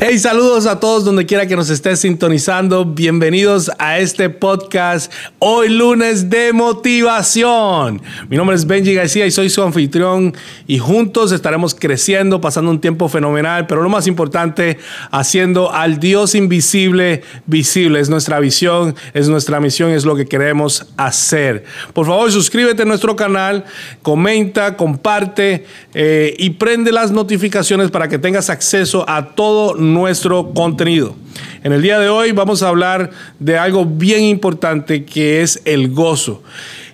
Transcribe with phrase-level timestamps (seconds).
[0.00, 2.84] Hey, saludos a todos donde quiera que nos estés sintonizando.
[2.84, 8.00] Bienvenidos a este podcast hoy lunes de motivación.
[8.28, 10.36] Mi nombre es Benji García y soy su anfitrión
[10.68, 14.78] y juntos estaremos creciendo, pasando un tiempo fenomenal, pero lo más importante,
[15.10, 17.98] haciendo al Dios invisible visible.
[17.98, 21.64] Es nuestra visión, es nuestra misión, es lo que queremos hacer.
[21.92, 23.64] Por favor, suscríbete a nuestro canal,
[24.02, 31.16] comenta, comparte eh, y prende las notificaciones para que tengas acceso a todo nuestro contenido.
[31.62, 35.92] En el día de hoy vamos a hablar de algo bien importante que es el
[35.92, 36.42] gozo.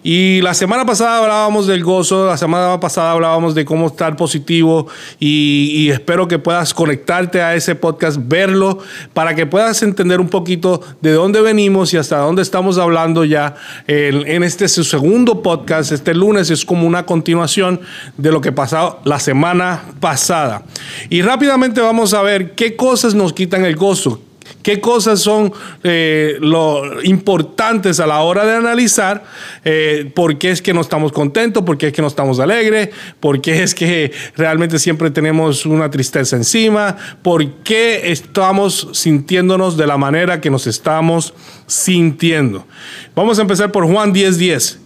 [0.06, 4.86] Y la semana pasada hablábamos del gozo, la semana pasada hablábamos de cómo estar positivo
[5.18, 8.80] y, espero que puedas conectarte a ese podcast, verlo,
[9.14, 13.54] para que puedas entender un poquito de dónde venimos y hasta dónde estamos hablando ya
[13.86, 15.90] en, en este su segundo podcast.
[15.90, 17.80] Este lunes es como una continuación
[18.18, 20.64] de lo que pasó la semana pasada.
[21.08, 24.20] Y rápidamente vamos a ver qué cosas nos quitan el gozo
[24.64, 25.52] qué cosas son
[25.84, 29.22] eh, lo importantes a la hora de analizar
[29.62, 32.88] eh, por qué es que no estamos contentos, por qué es que no estamos alegres,
[33.20, 39.86] por qué es que realmente siempre tenemos una tristeza encima, por qué estamos sintiéndonos de
[39.86, 41.34] la manera que nos estamos
[41.66, 42.66] sintiendo.
[43.14, 44.38] Vamos a empezar por Juan 10:10.
[44.38, 44.78] 10.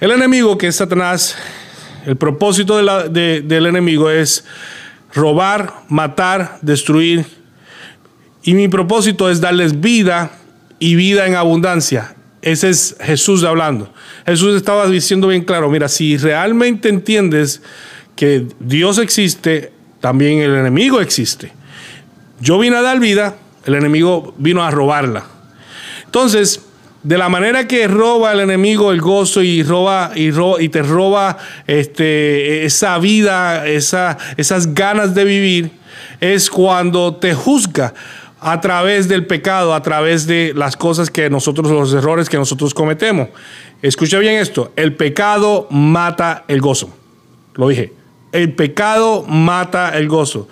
[0.00, 1.36] El enemigo, que es Satanás,
[2.06, 4.44] el propósito del enemigo es
[5.14, 7.43] robar, matar, destruir
[8.44, 10.30] y mi propósito es darles vida
[10.78, 12.14] y vida en abundancia.
[12.42, 13.92] Ese es Jesús hablando.
[14.26, 17.62] Jesús estaba diciendo bien claro, mira, si realmente entiendes
[18.14, 21.52] que Dios existe, también el enemigo existe.
[22.38, 25.24] Yo vine a dar vida, el enemigo vino a robarla.
[26.04, 26.60] Entonces,
[27.02, 30.28] de la manera que roba el enemigo el gozo y roba y,
[30.60, 35.70] y te roba este, esa vida, esa, esas ganas de vivir,
[36.20, 37.94] es cuando te juzga
[38.44, 42.74] a través del pecado, a través de las cosas que nosotros, los errores que nosotros
[42.74, 43.30] cometemos.
[43.80, 46.94] Escucha bien esto, el pecado mata el gozo.
[47.54, 47.94] Lo dije,
[48.32, 50.46] el pecado mata el gozo.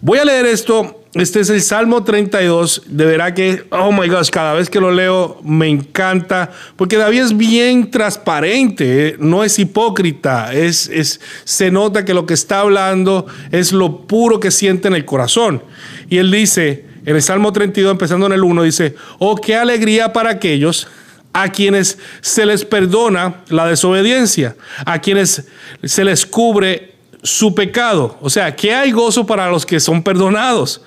[0.00, 0.98] Voy a leer esto.
[1.14, 2.82] Este es el Salmo 32.
[2.86, 7.20] De verdad que, oh my gosh, cada vez que lo leo me encanta, porque David
[7.20, 9.16] es bien transparente, ¿eh?
[9.20, 14.40] no es hipócrita, es, es, se nota que lo que está hablando es lo puro
[14.40, 15.62] que siente en el corazón.
[16.08, 20.12] Y él dice, en el Salmo 32, empezando en el 1, dice, oh, qué alegría
[20.12, 20.88] para aquellos
[21.32, 25.46] a quienes se les perdona la desobediencia, a quienes
[25.82, 26.92] se les cubre
[27.22, 28.18] su pecado.
[28.20, 30.82] O sea, que hay gozo para los que son perdonados.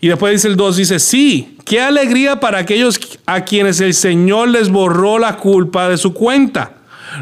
[0.00, 4.48] Y después dice el 2, dice, sí, qué alegría para aquellos a quienes el Señor
[4.48, 6.72] les borró la culpa de su cuenta,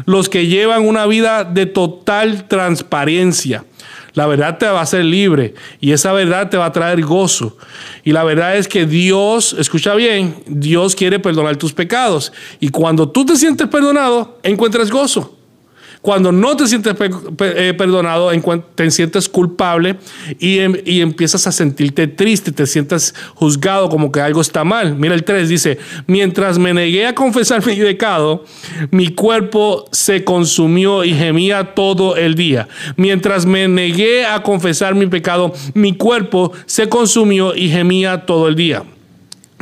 [0.05, 3.65] los que llevan una vida de total transparencia.
[4.13, 7.57] La verdad te va a hacer libre y esa verdad te va a traer gozo.
[8.03, 12.33] Y la verdad es que Dios, escucha bien, Dios quiere perdonar tus pecados.
[12.59, 15.40] Y cuando tú te sientes perdonado, encuentras gozo.
[16.01, 18.31] Cuando no te sientes eh, perdonado,
[18.73, 19.97] te sientes culpable
[20.39, 24.95] em, y, empiezas a sentirte triste, te sientes juzgado como que algo está mal.
[24.95, 28.45] Mira el 3, dice, mientras me negué a confesar mi pecado,
[28.89, 32.67] mi cuerpo se consumió y gemía todo el día.
[32.95, 38.55] Mientras me negué a confesar mi pecado, mi cuerpo se consumió y gemía todo el
[38.55, 38.83] día.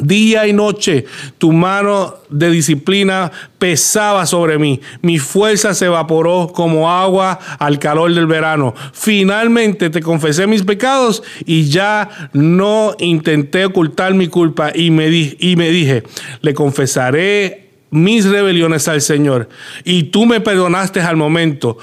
[0.01, 1.05] Día y noche
[1.37, 4.79] tu mano de disciplina pesaba sobre mí.
[5.01, 8.73] Mi fuerza se evaporó como agua al calor del verano.
[8.93, 15.55] Finalmente te confesé mis pecados y ya no intenté ocultar mi culpa y me, y
[15.55, 16.03] me dije,
[16.41, 19.49] le confesaré mis rebeliones al Señor
[19.83, 21.77] y tú me perdonaste al momento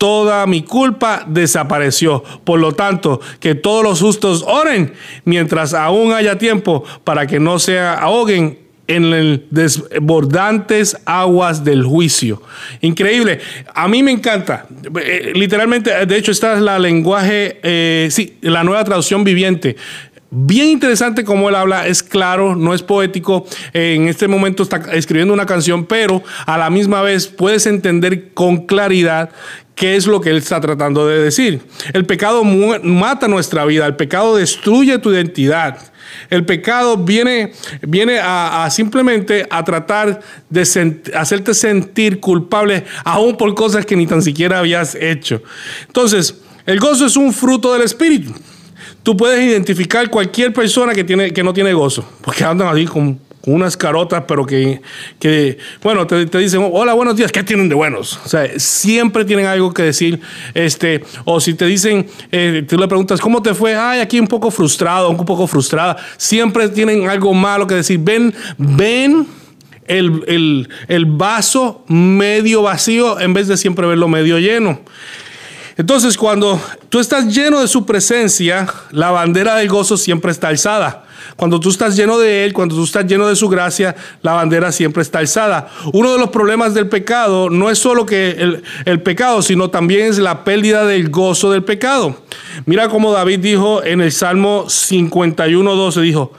[0.00, 2.24] toda mi culpa desapareció.
[2.42, 4.94] Por lo tanto, que todos los justos oren
[5.26, 12.42] mientras aún haya tiempo para que no se ahoguen en el desbordantes aguas del juicio.
[12.80, 13.40] Increíble.
[13.74, 14.66] A mí me encanta.
[15.00, 19.76] Eh, literalmente, de hecho, esta es la lenguaje, eh, sí, la nueva traducción viviente.
[20.32, 23.46] Bien interesante como él habla, es claro, no es poético.
[23.72, 28.66] En este momento está escribiendo una canción, pero a la misma vez puedes entender con
[28.66, 29.30] claridad
[29.74, 31.60] qué es lo que él está tratando de decir.
[31.92, 35.78] El pecado mata nuestra vida, el pecado destruye tu identidad.
[36.28, 37.52] El pecado viene,
[37.82, 40.60] viene a, simplemente a tratar de
[41.14, 45.42] hacerte sentir culpable aún por cosas que ni tan siquiera habías hecho.
[45.88, 48.32] Entonces, el gozo es un fruto del Espíritu.
[49.02, 53.18] Tú puedes identificar cualquier persona que, tiene, que no tiene gozo, porque andan así con
[53.46, 54.80] unas carotas, pero que,
[55.18, 58.20] que bueno, te, te, dicen, hola, buenos días, ¿qué tienen de buenos?
[58.24, 60.20] O sea, siempre tienen algo que decir,
[60.54, 63.74] este, o si te dicen, eh, tú le preguntas, ¿cómo te fue?
[63.74, 68.34] Ay, aquí un poco frustrado, un poco frustrada, siempre tienen algo malo que decir, ven,
[68.58, 69.26] ven.
[69.86, 74.78] El, el, el vaso medio vacío en vez de siempre verlo medio lleno.
[75.80, 76.60] Entonces, cuando
[76.90, 81.04] tú estás lleno de su presencia, la bandera del gozo siempre está alzada.
[81.36, 84.72] Cuando tú estás lleno de Él, cuando tú estás lleno de su gracia, la bandera
[84.72, 85.70] siempre está alzada.
[85.94, 90.18] Uno de los problemas del pecado no es solo que el, pecado, sino también es
[90.18, 92.14] la pérdida del gozo del pecado.
[92.66, 96.32] Mira cómo David dijo en el Salmo 51, 12, dijo,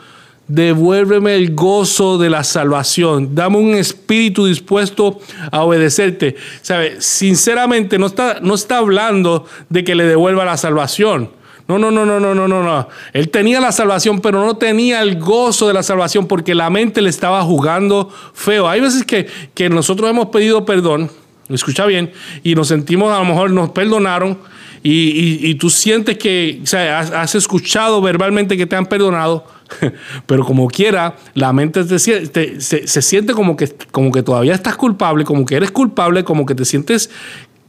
[0.54, 5.20] devuélveme el gozo de la salvación, dame un espíritu dispuesto
[5.52, 6.36] a obedecerte.
[6.62, 7.00] ¿Sabe?
[7.00, 11.30] Sinceramente no está, no está hablando de que le devuelva la salvación.
[11.68, 12.90] No, no, no, no, no, no, no, no.
[13.14, 17.02] Él tenía la salvación, pero no tenía el gozo de la salvación porque la mente
[17.02, 18.68] le estaba jugando feo.
[18.68, 21.10] Hay veces que, que nosotros hemos pedido perdón,
[21.48, 22.12] escucha bien,
[22.44, 24.38] y nos sentimos, a lo mejor nos perdonaron,
[24.84, 29.46] y, y, tú sientes que o has, escuchado verbalmente que te han perdonado,
[30.26, 35.24] pero como quiera, la mente te, se, siente como que, como que todavía estás culpable,
[35.24, 37.10] como que eres culpable, como que te sientes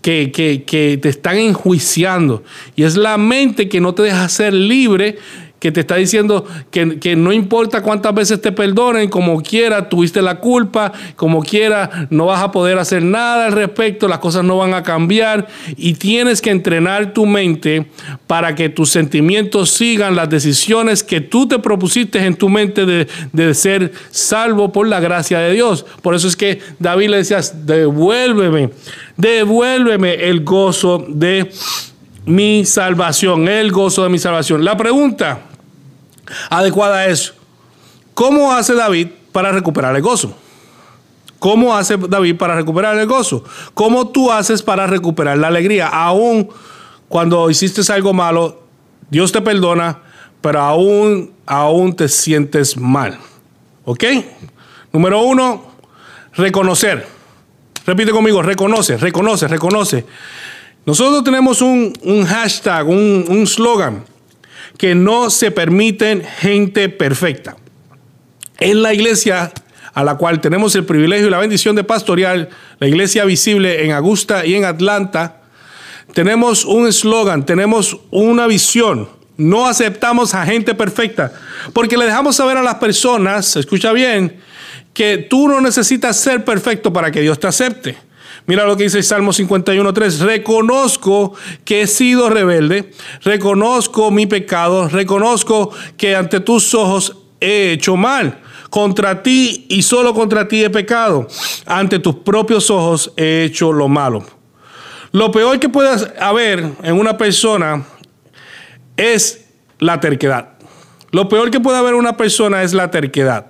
[0.00, 2.42] que, que, que, te están enjuiciando.
[2.74, 5.18] Y es la mente que no te deja ser libre
[5.62, 10.20] que te está diciendo que, que, no importa cuántas veces te perdonen, como quiera, tuviste
[10.20, 14.56] la culpa, como quiera, no vas a poder hacer nada al respecto, las cosas no
[14.56, 17.86] van a cambiar y tienes que entrenar tu mente
[18.26, 23.06] para que tus sentimientos sigan las decisiones que tú te propusiste en tu mente de,
[23.32, 25.86] de ser salvo por la gracia de Dios.
[26.02, 28.70] Por eso es que David le decía, devuélveme,
[29.16, 31.52] devuélveme el gozo de
[32.26, 34.64] mi salvación, el gozo de mi salvación.
[34.64, 35.51] La pregunta
[36.50, 37.34] adecuada es,
[38.14, 40.36] ¿cómo hace David para recuperar el gozo?
[41.42, 43.42] ¿Cómo hace David para recuperar el gozo?
[43.74, 45.88] ¿Cómo tú haces para recuperar la alegría?
[45.88, 46.48] Aún
[47.08, 48.62] cuando hiciste algo malo,
[49.10, 49.98] Dios te perdona,
[50.40, 53.18] pero aún, aún te sientes mal.
[53.84, 54.04] ¿Ok?
[54.92, 55.64] Número uno,
[56.34, 57.08] reconocer.
[57.84, 60.06] Repite conmigo, reconoce, reconoce, reconoce.
[60.86, 64.04] Nosotros tenemos un, un hashtag, un slogan
[64.78, 67.56] que no se permiten gente perfecta.
[68.58, 69.52] En la iglesia
[69.94, 72.48] a la cual tenemos el privilegio y la bendición de pastorear,
[72.78, 75.42] la iglesia visible en Augusta y en Atlanta,
[76.14, 79.08] tenemos un eslogan, tenemos una visión.
[79.36, 81.32] No aceptamos a gente perfecta,
[81.72, 84.40] porque le dejamos saber a las personas, escucha bien,
[84.92, 87.96] que tú no necesitas ser perfecto para que Dios te acepte.
[88.46, 90.18] Mira lo que dice el Salmo 51.3.
[90.18, 91.34] Reconozco
[91.64, 92.90] que he sido rebelde,
[93.22, 98.40] reconozco mi pecado, reconozco que ante tus ojos he hecho mal.
[98.70, 101.28] Contra ti y solo contra ti he pecado.
[101.66, 104.24] Ante tus propios ojos he hecho lo malo.
[105.12, 107.84] Lo peor que puede haber en una persona
[108.96, 109.44] es
[109.78, 110.54] la terquedad.
[111.10, 113.46] Lo peor que puede haber en una persona es la terquedad.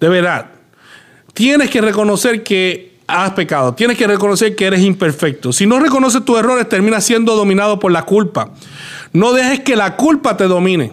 [0.00, 0.50] De verdad.
[1.32, 3.74] Tienes que reconocer que has pecado.
[3.74, 5.52] Tienes que reconocer que eres imperfecto.
[5.52, 8.50] Si no reconoces tus errores, terminas siendo dominado por la culpa.
[9.12, 10.92] No dejes que la culpa te domine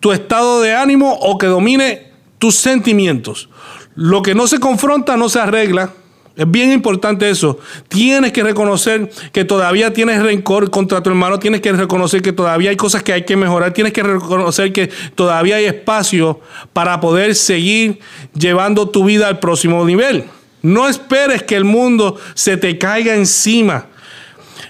[0.00, 3.48] tu estado de ánimo o que domine tus sentimientos.
[3.94, 5.90] Lo que no se confronta no se arregla.
[6.36, 7.58] Es bien importante eso.
[7.88, 11.38] Tienes que reconocer que todavía tienes rencor contra tu hermano.
[11.38, 13.72] Tienes que reconocer que todavía hay cosas que hay que mejorar.
[13.72, 16.40] Tienes que reconocer que todavía hay espacio
[16.74, 18.00] para poder seguir
[18.34, 20.26] llevando tu vida al próximo nivel.
[20.66, 23.86] No esperes que el mundo se te caiga encima.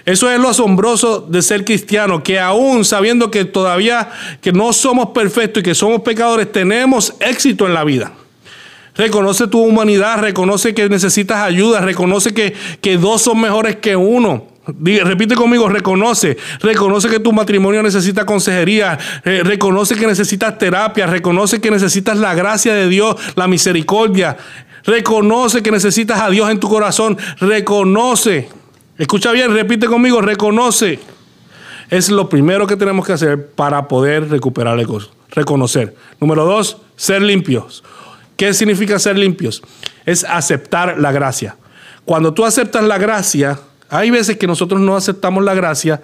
[0.05, 5.07] Eso es lo asombroso de ser cristiano, que aún sabiendo que todavía que no somos
[5.07, 8.11] perfectos y que somos pecadores, tenemos éxito en la vida.
[8.95, 14.45] Reconoce tu humanidad, reconoce que necesitas ayuda, reconoce que, que dos son mejores que uno.
[14.67, 21.59] repite conmigo, reconoce, reconoce que tu matrimonio necesita consejería, eh, reconoce que necesitas terapia, reconoce
[21.59, 24.37] que necesitas la gracia de Dios, la misericordia,
[24.87, 27.17] Reconoce que necesitas a Dios en tu corazón.
[27.39, 28.49] Reconoce.
[28.97, 30.99] Escucha bien, repite conmigo, reconoce.
[31.89, 35.11] Es lo primero que tenemos que hacer para poder recuperar el gozo.
[35.29, 35.93] Reconocer.
[36.21, 37.83] Número dos, ser limpios.
[38.37, 39.61] ¿Qué significa ser limpios?
[40.05, 41.57] Es aceptar la gracia.
[42.05, 46.01] Cuando tú aceptas la gracia, hay veces que nosotros no aceptamos la gracia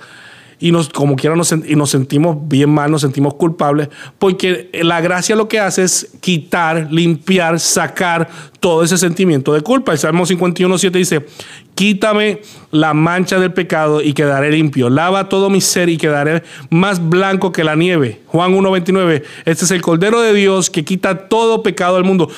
[0.60, 5.02] y nos, como quiera nos, y nos sentimos bien mal, nos sentimos culpables, porque la
[5.02, 8.30] gracia lo que hace es quitar, limpiar, sacar
[8.60, 9.92] todo ese sentimiento de culpa.
[9.92, 11.26] El Salmo 51, 7 dice,
[11.76, 12.42] quítame
[12.72, 14.90] la mancha del pecado y quedaré limpio.
[14.90, 18.22] Lava todo mi ser y quedaré más blanco que la nieve.
[18.28, 22.30] Juan 1, 29, este es el Cordero de Dios que quita todo pecado del mundo.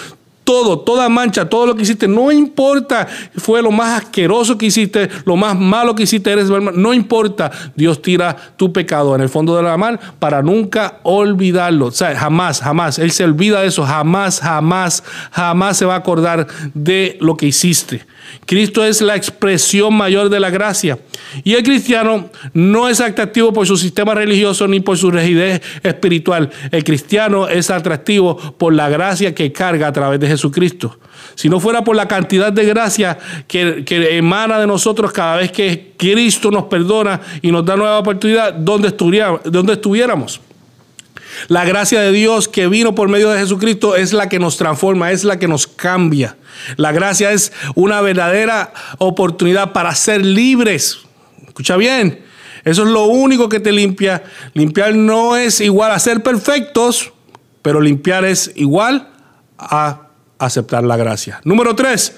[0.45, 5.09] Todo, toda mancha, todo lo que hiciste, no importa, fue lo más asqueroso que hiciste,
[5.25, 9.57] lo más malo que hiciste, eres no importa, Dios tira tu pecado en el fondo
[9.57, 11.87] de la mar para nunca olvidarlo.
[11.87, 15.97] O sea, jamás, jamás, Él se olvida de eso, jamás, jamás, jamás se va a
[15.97, 18.05] acordar de lo que hiciste.
[18.45, 20.99] Cristo es la expresión mayor de la gracia.
[21.43, 26.49] Y el cristiano no es atractivo por su sistema religioso ni por su rigidez espiritual.
[26.71, 30.99] El cristiano es atractivo por la gracia que carga a través de Jesucristo.
[31.35, 33.17] Si no fuera por la cantidad de gracia
[33.47, 33.83] que,
[34.17, 38.89] emana de nosotros cada vez que Cristo nos perdona y nos da nueva oportunidad, ¿dónde
[38.89, 40.41] estuviéramos?
[41.47, 45.11] La gracia de Dios que vino por medio de Jesucristo es la que nos transforma,
[45.11, 46.37] es la que nos cambia.
[46.77, 50.99] La gracia es una verdadera oportunidad para ser libres.
[51.47, 52.23] Escucha bien,
[52.63, 54.23] eso es lo único que te limpia.
[54.53, 57.13] Limpiar no es igual a ser perfectos,
[57.61, 59.09] pero limpiar es igual
[59.57, 60.07] a
[60.39, 61.41] aceptar la gracia.
[61.43, 62.15] Número tres,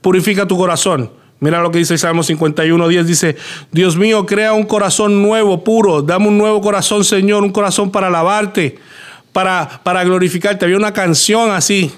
[0.00, 1.17] purifica tu corazón.
[1.40, 3.06] Mira lo que dice Salmo 51, 10.
[3.06, 3.36] Dice,
[3.70, 6.02] Dios mío, crea un corazón nuevo, puro.
[6.02, 8.78] Dame un nuevo corazón, Señor, un corazón para alabarte,
[9.32, 10.64] para, para glorificarte.
[10.64, 11.92] Había una canción así.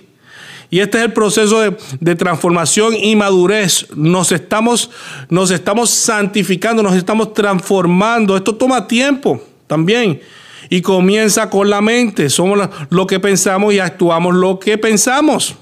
[0.68, 3.88] Y este es el proceso de, transformación y madurez.
[3.97, 4.90] Nos estamos,
[5.28, 8.37] nos estamos santificando, nos estamos transformando.
[8.37, 10.20] Esto toma tiempo también.
[10.68, 12.30] Y comienza con la mente.
[12.30, 15.56] Somos lo que pensamos y actuamos lo que pensamos.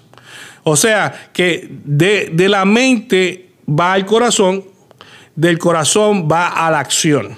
[0.62, 4.64] O sea, que de, de la mente va al corazón,
[5.36, 7.36] del corazón va a la acción.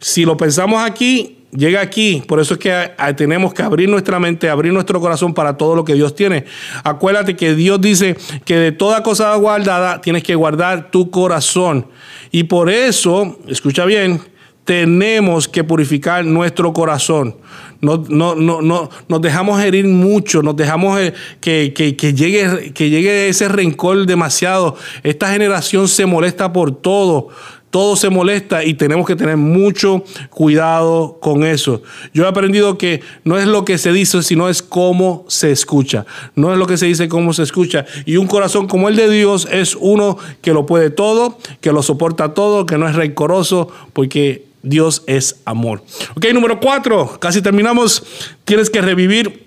[0.00, 2.22] Si lo pensamos aquí, llega aquí.
[2.26, 5.84] Por eso es que tenemos que abrir nuestra mente, abrir nuestro corazón para todo lo
[5.84, 6.44] que Dios tiene.
[6.82, 11.86] Acuérdate que Dios dice que de toda cosa guardada tienes que guardar tu corazón.
[12.30, 14.20] Y por eso, escucha bien,
[14.64, 17.36] tenemos que purificar nuestro corazón.
[17.80, 22.90] No, no, no, no, nos dejamos herir mucho, nos dejamos eh, que, que, llegue, que
[22.90, 24.76] llegue ese rencor demasiado.
[25.02, 27.30] Esta generación se molesta por todo
[27.72, 31.82] todo se molesta y tenemos que tener mucho cuidado con eso.
[32.12, 36.04] Yo he aprendido que no es lo que se dice, sino es cómo se escucha.
[36.34, 37.86] No es lo que se dice, cómo se escucha.
[38.04, 41.82] Y un corazón como el de Dios es uno que lo puede todo, que lo
[41.82, 45.82] soporta todo, que no es rencoroso, porque Dios es amor.
[46.14, 48.02] Ok, número cuatro, casi terminamos.
[48.44, 49.42] Tienes que revivir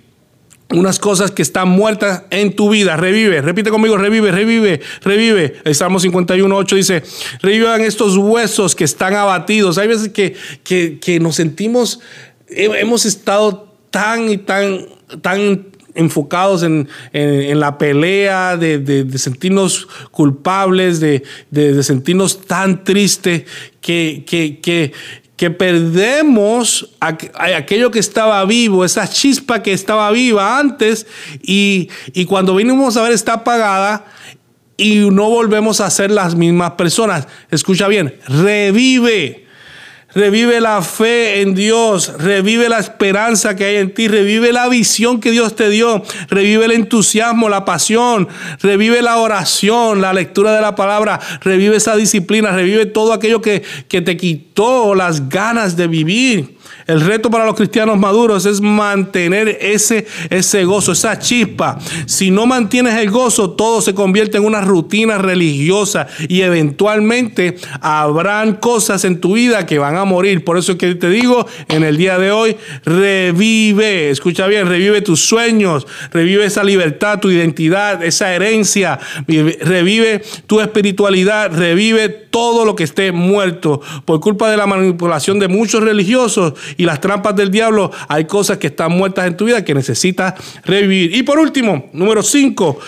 [0.69, 2.97] unas cosas que están muertas en tu vida.
[2.97, 5.55] Revive, repite conmigo, revive, revive, revive.
[5.63, 7.03] El Salmo 51, 8 dice,
[7.41, 9.77] revivan estos huesos que están abatidos.
[9.77, 11.99] Hay veces que, que, nos sentimos,
[12.47, 14.85] hemos estado tan y tan,
[15.21, 16.87] tan enfocados en,
[17.59, 21.23] la pelea, de, sentirnos culpables, de,
[21.83, 23.43] sentirnos tan tristes
[23.81, 24.59] que, que,
[25.35, 31.07] que, perdemos aquello que estaba vivo, esa chispa que estaba viva antes
[31.41, 34.05] y, y cuando vinimos a ver está apagada
[34.77, 37.27] y no volvemos a ser las mismas personas.
[37.49, 39.44] Escucha bien, revive
[40.15, 45.19] Revive la fe en Dios, revive la esperanza que hay en ti, revive la visión
[45.19, 48.29] que Dios te dio, revive el entusiasmo, la pasión,
[48.61, 53.61] revive la oración, la lectura de la palabra, revive esa disciplina, revive todo aquello que,
[53.89, 56.55] que te quitó las ganas de vivir.
[56.87, 61.79] El reto para los cristianos maduros es mantener ese, ese gozo, esa chispa.
[62.05, 68.53] Si no mantienes el gozo, todo se convierte en una rutina religiosa y eventualmente habrán
[68.53, 70.43] cosas en tu vida que van a morir.
[70.43, 75.01] Por eso es que te digo en el día de hoy, revive, escucha bien, revive
[75.01, 82.75] tus sueños, revive esa libertad, tu identidad, esa herencia, revive tu espiritualidad, revive todo lo
[82.75, 87.51] que esté muerto por culpa de la manipulación de muchos religiosos y las trampas del
[87.51, 90.33] diablo, hay cosas que están muertas en tu vida que necesitas
[90.63, 91.15] revivir.
[91.15, 92.79] Y por último, número 5.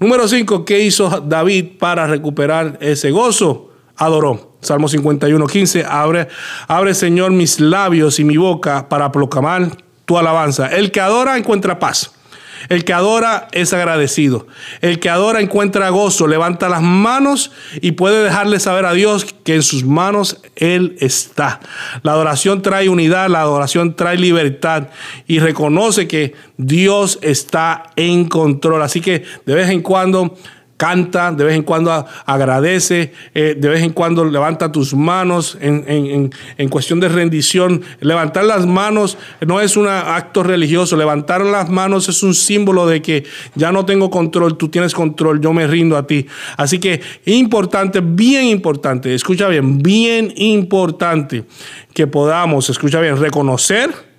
[0.00, 3.70] Número 5, ¿qué hizo David para recuperar ese gozo?
[3.96, 4.53] Adoró.
[4.64, 5.84] Salmo 51, 15.
[5.84, 6.28] Abre,
[6.66, 9.70] abre, Señor, mis labios y mi boca para proclamar
[10.04, 10.68] tu alabanza.
[10.68, 12.12] El que adora encuentra paz.
[12.68, 14.46] El que adora es agradecido.
[14.80, 19.56] El que adora encuentra gozo, levanta las manos y puede dejarle saber a Dios que
[19.56, 21.60] en sus manos Él está.
[22.02, 24.88] La adoración trae unidad, la adoración trae libertad
[25.26, 28.82] y reconoce que Dios está en control.
[28.82, 30.36] Así que de vez en cuando
[30.76, 36.30] canta, de vez en cuando agradece, eh, de vez en cuando levanta tus manos en,
[36.68, 37.82] cuestión de rendición.
[38.00, 39.16] Levantar las manos
[39.46, 43.84] no es un acto religioso, levantar las manos es un símbolo de que ya no
[43.84, 46.26] tengo control, tú tienes control, yo me rindo a ti.
[46.56, 51.44] Así que importante, bien importante, escucha bien, bien importante
[51.92, 54.13] que podamos, escucha bien, reconocer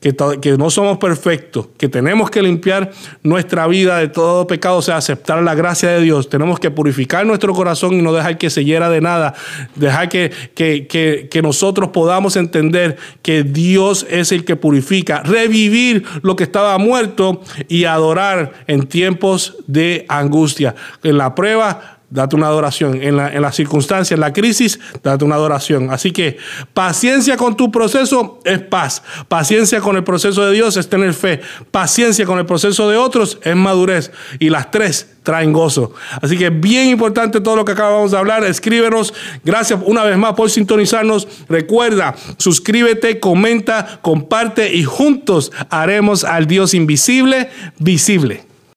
[0.00, 4.98] que, no somos perfectos, que tenemos que limpiar nuestra vida de todo pecado, o sea,
[4.98, 6.28] aceptar la gracia de Dios.
[6.28, 9.34] Tenemos que purificar nuestro corazón y no dejar que se hiera de nada.
[9.74, 10.86] Dejar que, que,
[11.30, 15.22] que nosotros podamos entender que Dios es el que purifica.
[15.22, 20.74] Revivir lo que estaba muerto y adorar en tiempos de angustia.
[21.02, 23.02] En la prueba date una adoración.
[23.02, 25.90] En la, en circunstancia, en la crisis, date una adoración.
[25.90, 26.38] Así que
[26.74, 29.02] paciencia con tu proceso es paz.
[29.28, 31.40] Paciencia con el proceso de Dios es tener fe.
[31.70, 34.10] Paciencia con el proceso de otros es madurez.
[34.38, 35.92] Y las tres traen gozo.
[36.22, 38.44] Así que bien importante todo lo que acabamos de hablar.
[38.44, 39.12] Escríbenos.
[39.44, 41.26] Gracias una vez más por sintonizarnos.
[41.48, 48.44] Recuerda, suscríbete, comenta, comparte y juntos haremos al Dios invisible visible.